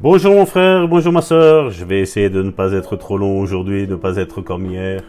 [0.00, 1.70] Bonjour mon frère, bonjour ma soeur.
[1.70, 4.66] Je vais essayer de ne pas être trop long aujourd'hui, de ne pas être comme
[4.66, 5.02] hier.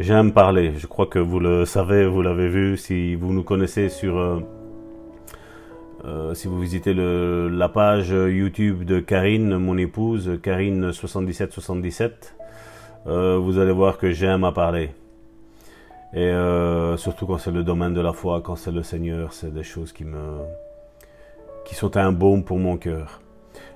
[0.00, 0.72] J'aime parler.
[0.76, 2.76] Je crois que vous le savez, vous l'avez vu.
[2.76, 4.40] Si vous nous connaissez sur, euh,
[6.04, 12.34] euh, si vous visitez la page YouTube de Karine, mon épouse, Karine 7777,
[13.06, 14.90] euh, vous allez voir que j'aime à parler.
[16.12, 16.32] Et
[16.96, 19.92] surtout quand c'est le domaine de la foi, quand c'est le Seigneur, c'est des choses
[19.92, 20.40] qui me,
[21.64, 23.20] qui sont un baume pour mon cœur.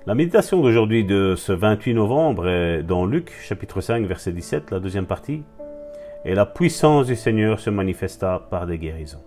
[0.07, 4.79] La méditation d'aujourd'hui de ce 28 novembre est dans Luc chapitre 5 verset 17, la
[4.79, 5.43] deuxième partie.
[6.25, 9.25] Et la puissance du Seigneur se manifesta par des guérisons.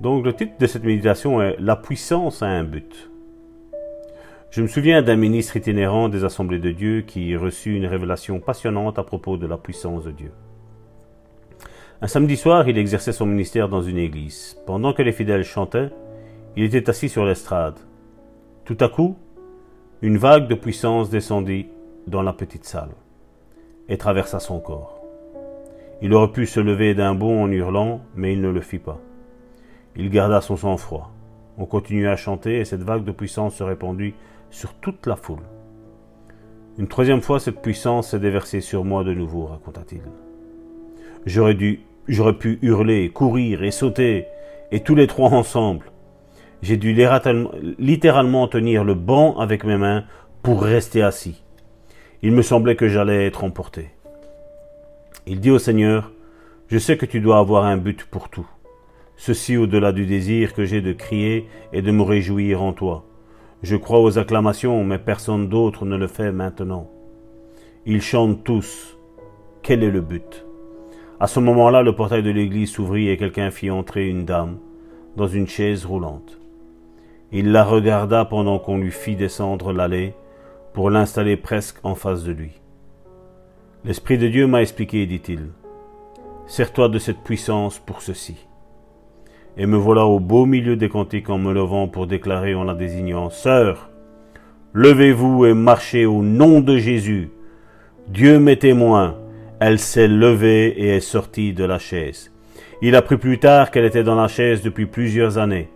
[0.00, 3.10] Donc le titre de cette méditation est La puissance a un but.
[4.50, 8.98] Je me souviens d'un ministre itinérant des Assemblées de Dieu qui reçut une révélation passionnante
[8.98, 10.32] à propos de la puissance de Dieu.
[12.00, 14.56] Un samedi soir, il exerçait son ministère dans une église.
[14.66, 15.90] Pendant que les fidèles chantaient,
[16.56, 17.78] il était assis sur l'estrade.
[18.68, 19.16] Tout à coup,
[20.02, 21.68] une vague de puissance descendit
[22.06, 22.90] dans la petite salle
[23.88, 25.00] et traversa son corps.
[26.02, 29.00] Il aurait pu se lever d'un bond en hurlant, mais il ne le fit pas.
[29.96, 31.10] Il garda son sang-froid.
[31.56, 34.12] On continuait à chanter et cette vague de puissance se répandit
[34.50, 35.46] sur toute la foule.
[36.76, 40.02] Une troisième fois, cette puissance s'est déversée sur moi de nouveau, raconta-t-il.
[41.24, 44.26] J'aurais dû, j'aurais pu hurler, courir et sauter,
[44.72, 45.86] et tous les trois ensemble.
[46.60, 46.92] J'ai dû
[47.78, 50.04] littéralement tenir le banc avec mes mains
[50.42, 51.42] pour rester assis.
[52.22, 53.90] Il me semblait que j'allais être emporté.
[55.26, 56.12] Il dit au Seigneur,
[56.66, 58.48] Je sais que tu dois avoir un but pour tout.
[59.16, 63.04] Ceci au-delà du désir que j'ai de crier et de me réjouir en toi.
[63.62, 66.90] Je crois aux acclamations, mais personne d'autre ne le fait maintenant.
[67.86, 68.96] Ils chantent tous.
[69.62, 70.44] Quel est le but?
[71.20, 74.58] À ce moment-là, le portail de l'église s'ouvrit et quelqu'un fit entrer une dame
[75.16, 76.38] dans une chaise roulante.
[77.30, 80.14] Il la regarda pendant qu'on lui fit descendre l'allée
[80.72, 82.60] pour l'installer presque en face de lui.
[83.84, 85.50] L'Esprit de Dieu m'a expliqué, dit-il.
[86.46, 88.46] Sers-toi de cette puissance pour ceci.
[89.58, 92.74] Et me voilà au beau milieu des cantiques en me levant pour déclarer en la
[92.74, 93.90] désignant Sœur,
[94.72, 97.30] levez-vous et marchez au nom de Jésus.
[98.08, 99.16] Dieu m'est témoin.
[99.60, 102.32] Elle s'est levée et est sortie de la chaise.
[102.80, 105.68] Il apprit plus tard qu'elle était dans la chaise depuis plusieurs années.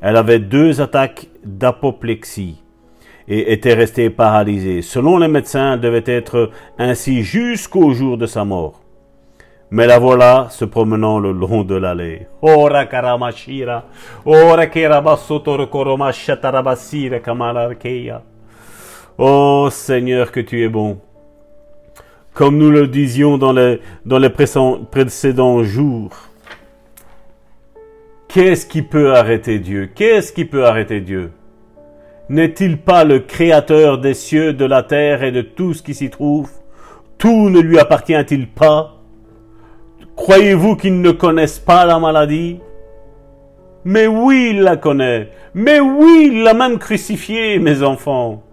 [0.00, 2.62] Elle avait deux attaques d'apoplexie
[3.28, 4.82] et était restée paralysée.
[4.82, 8.80] Selon les médecins, elle devait être ainsi jusqu'au jour de sa mort.
[9.70, 12.26] Mais la voilà se promenant le long de l'allée.
[12.42, 12.86] Ora
[14.24, 14.64] ora
[19.18, 20.98] Oh Seigneur, que tu es bon.
[22.32, 26.29] Comme nous le disions dans les précédents jours,
[28.32, 29.90] Qu'est-ce qui peut arrêter Dieu?
[29.92, 31.32] Qu'est-ce qui peut arrêter Dieu?
[32.28, 36.10] N'est-il pas le créateur des cieux, de la terre et de tout ce qui s'y
[36.10, 36.48] trouve?
[37.18, 39.00] Tout ne lui appartient-il pas?
[40.14, 42.60] Croyez-vous qu'il ne connaisse pas la maladie?
[43.84, 45.30] Mais oui, il la connaît.
[45.52, 48.44] Mais oui, il l'a même crucifié, mes enfants.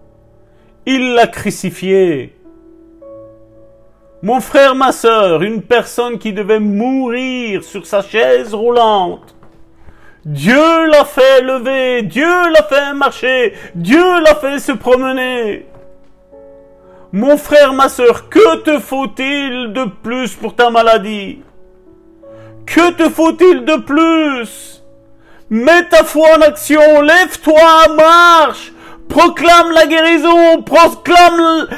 [0.86, 2.34] Il l'a crucifié.
[4.22, 9.36] Mon frère, ma sœur, une personne qui devait mourir sur sa chaise roulante,
[10.28, 15.66] Dieu l'a fait lever, Dieu l'a fait marcher, Dieu l'a fait se promener.
[17.12, 21.40] Mon frère, ma soeur, que te faut-il de plus pour ta maladie?
[22.66, 24.84] Que te faut-il de plus?
[25.48, 28.70] Mets ta foi en action, lève-toi, marche,
[29.08, 31.68] proclame la guérison, proclame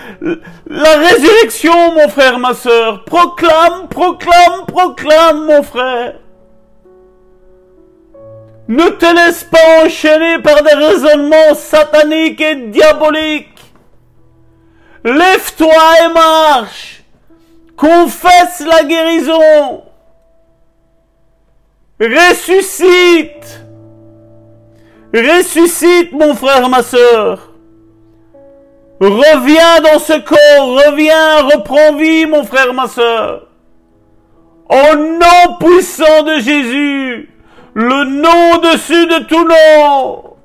[0.66, 6.14] la résurrection, mon frère, ma soeur, proclame, proclame, proclame, mon frère.
[8.70, 13.48] Ne te laisse pas enchaîner par des raisonnements sataniques et diaboliques.
[15.02, 17.02] Lève-toi et marche.
[17.76, 19.82] Confesse la guérison.
[21.98, 23.60] Ressuscite.
[25.12, 27.52] Ressuscite, mon frère, ma sœur.
[29.00, 33.48] Reviens dans ce corps, reviens, reprends vie, mon frère, ma sœur.
[34.68, 37.29] Au nom puissant de Jésus,
[37.74, 40.36] le nom au-dessus de tout nom.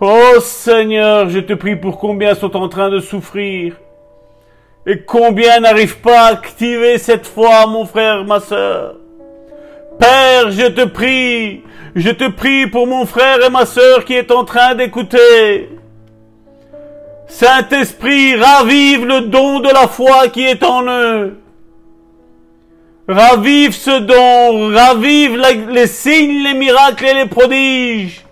[0.00, 3.76] Oh Seigneur, je te prie pour combien sont en train de souffrir
[4.84, 8.96] et combien n'arrivent pas à activer cette foi, mon frère, ma sœur.
[9.98, 11.62] Père, je te prie,
[11.94, 15.68] je te prie pour mon frère et ma sœur qui est en train d'écouter.
[17.28, 21.41] Saint-Esprit, ravive le don de la foi qui est en eux.
[23.08, 25.36] Ravive ce don, ravive
[25.70, 28.24] les signes, les miracles et les prodiges.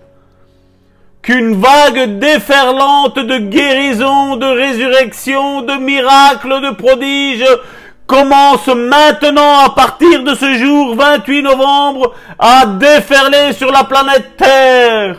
[1.22, 7.44] qu'une vague déferlante de guérison, de résurrection, de miracles, de prodiges
[8.06, 15.16] commence maintenant à partir de ce jour 28 novembre à déferler sur la planète Terre.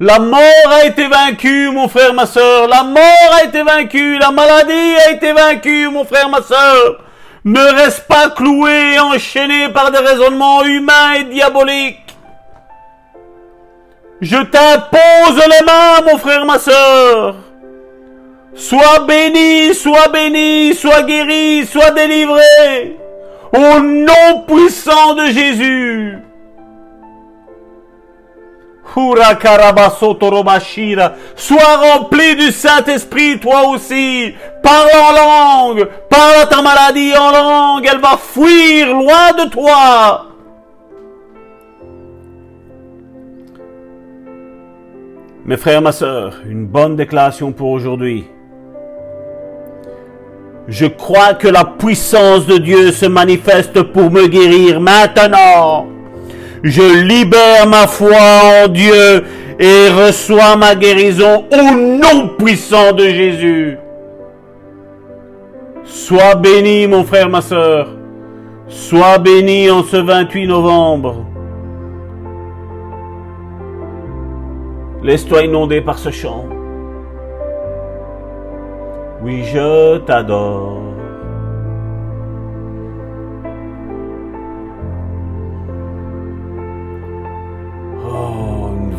[0.00, 2.68] La mort a été vaincue, mon frère, ma soeur.
[2.68, 4.18] La mort a été vaincue.
[4.18, 7.03] La maladie a été vaincue, mon frère, ma soeur.
[7.44, 12.16] Ne reste pas cloué et enchaîné par des raisonnements humains et diaboliques.
[14.22, 17.36] Je t'impose les mains, mon frère, ma soeur.
[18.54, 22.96] Sois béni, sois béni, sois guéri, sois délivré.
[23.52, 26.23] Au nom puissant de Jésus.
[31.36, 34.34] Sois rempli du Saint-Esprit, toi aussi.
[34.62, 35.88] Parle en langue.
[36.08, 37.88] Parle à ta maladie en langue.
[37.90, 40.26] Elle va fuir loin de toi.
[45.44, 48.24] Mes frères, ma soeur, une bonne déclaration pour aujourd'hui.
[50.68, 55.93] Je crois que la puissance de Dieu se manifeste pour me guérir maintenant.
[56.64, 58.16] Je libère ma foi
[58.64, 59.22] en Dieu
[59.60, 63.76] et reçois ma guérison au nom puissant de Jésus.
[65.84, 67.88] Sois béni, mon frère, ma soeur.
[68.66, 71.26] Sois béni en ce 28 novembre.
[75.02, 76.46] Laisse-toi inonder par ce chant.
[79.22, 80.93] Oui, je t'adore.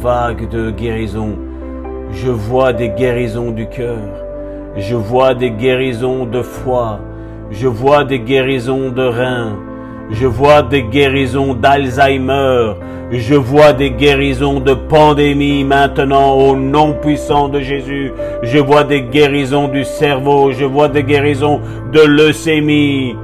[0.06, 1.36] De guérison.
[2.12, 3.98] Je vois des guérisons du cœur.
[4.78, 7.00] Je vois des guérisons de foie.
[7.50, 9.58] Je vois des guérisons de reins.
[10.12, 12.74] Je vois des guérisons d'Alzheimer.
[13.10, 18.12] Je vois des guérisons de pandémie maintenant au nom puissant de Jésus.
[18.44, 20.52] Je vois des guérisons du cerveau.
[20.52, 21.62] Je vois des guérisons
[21.92, 23.16] de leucémie.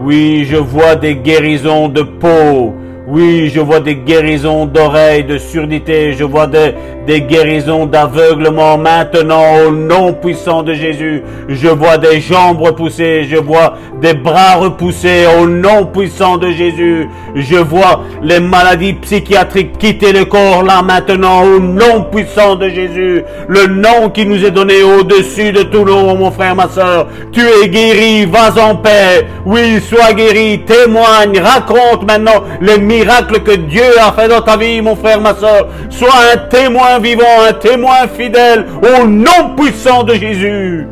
[0.00, 2.72] Oui, je vois des guérisons de peau.
[3.10, 6.74] Oui, je vois des guérisons d'oreilles, de surdité, je vois des,
[7.22, 11.22] guérisons d'aveuglement maintenant au nom puissant de Jésus.
[11.48, 17.08] Je vois des jambes repoussées, je vois des bras repoussés au nom puissant de Jésus.
[17.34, 23.24] Je vois les maladies psychiatriques quitter le corps là maintenant au nom puissant de Jésus.
[23.48, 27.08] Le nom qui nous est donné au-dessus de tout nom, mon frère, ma soeur.
[27.32, 29.26] Tu es guéri, vas en paix.
[29.46, 34.80] Oui, sois guéri, témoigne, raconte maintenant les miracle que Dieu a fait dans ta vie,
[34.82, 35.68] mon frère, ma soeur.
[35.90, 40.86] Sois un témoin vivant, un témoin fidèle au nom puissant de Jésus.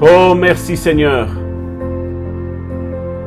[0.00, 1.28] Oh, merci Seigneur.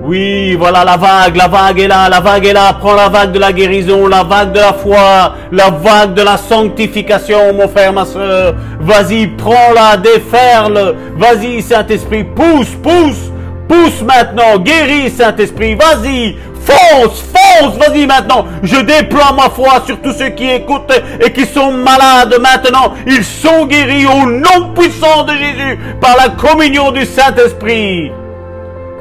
[0.04, 2.74] Oui, voilà la vague, la vague est là, la vague est là.
[2.80, 6.38] Prends la vague de la guérison, la vague de la foi, la vague de la
[6.38, 8.54] sanctification, mon frère, ma soeur.
[8.82, 10.96] Vas-y, prends-la, déferle.
[11.18, 13.32] Vas-y, Saint-Esprit, pousse, pousse,
[13.68, 14.60] pousse maintenant.
[14.60, 16.36] Guéris, Saint-Esprit, vas-y,
[16.66, 18.46] Fonce, fonce, vas-y maintenant.
[18.64, 22.94] Je déploie ma foi sur tous ceux qui écoutent et qui sont malades maintenant.
[23.06, 28.12] Ils sont guéris au nom puissant de Jésus par la communion du Saint-Esprit.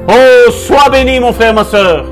[0.07, 2.05] Oh, sois béni mon frère, ma soeur.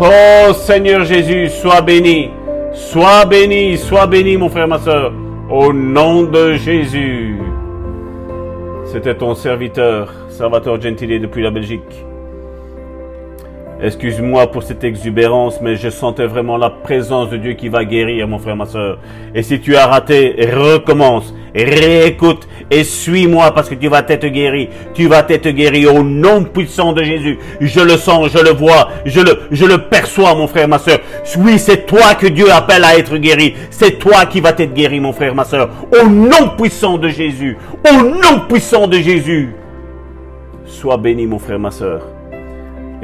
[0.00, 2.30] Oh Seigneur Jésus, sois béni.
[2.72, 5.12] Sois béni, sois béni mon frère, ma soeur.
[5.50, 7.38] Au nom de Jésus.
[8.84, 12.06] C'était ton serviteur, Salvatore Gentile depuis la Belgique.
[13.84, 18.28] Excuse-moi pour cette exubérance, mais je sentais vraiment la présence de Dieu qui va guérir,
[18.28, 19.00] mon frère, ma soeur.
[19.34, 24.68] Et si tu as raté, recommence, réécoute et suis-moi parce que tu vas être guéri.
[24.94, 27.40] Tu vas être guéri au nom puissant de Jésus.
[27.60, 31.00] Je le sens, je le vois, je le, je le perçois, mon frère, ma soeur.
[31.38, 33.56] Oui, c'est toi que Dieu appelle à être guéri.
[33.70, 35.68] C'est toi qui vas être guéri, mon frère, ma soeur.
[36.00, 37.58] Au nom puissant de Jésus.
[37.90, 39.56] Au nom puissant de Jésus.
[40.66, 42.11] Sois béni, mon frère, ma soeur.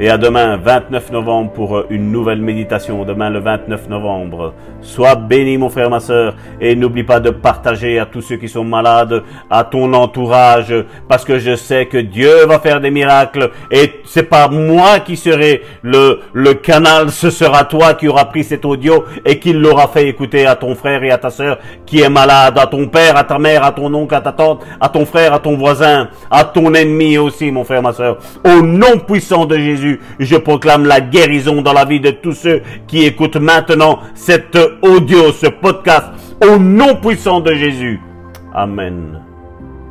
[0.01, 3.03] Et à demain, 29 novembre, pour euh, une nouvelle méditation.
[3.03, 4.53] Demain, le 29 novembre.
[4.79, 6.35] Sois béni, mon frère, ma soeur.
[6.61, 10.73] Et n'oublie pas de partager à tous ceux qui sont malades, à ton entourage,
[11.09, 13.51] parce que je sais que Dieu va faire des miracles.
[13.71, 18.45] Et c'est pas moi qui serai le, le canal, ce sera toi qui aura pris
[18.45, 21.99] cet audio et qui l'aura fait écouter à ton frère et à ta soeur qui
[21.99, 24.87] est malade, à ton père, à ta mère, à ton oncle, à ta tante, à
[24.87, 28.17] ton frère, à ton voisin, à ton ennemi aussi, mon frère, ma soeur.
[28.45, 29.57] Au nom puissant de
[30.19, 35.31] Je proclame la guérison dans la vie de tous ceux qui écoutent maintenant cet audio,
[35.31, 36.07] ce podcast,
[36.43, 37.99] au nom puissant de Jésus.
[38.53, 39.28] Amen.